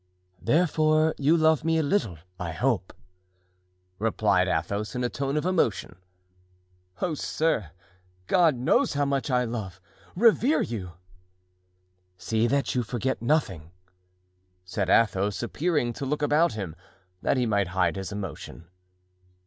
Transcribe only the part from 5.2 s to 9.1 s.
of emotion. "Oh, sir! God knows how